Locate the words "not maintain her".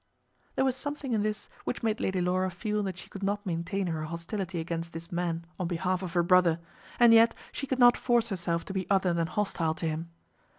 3.21-4.05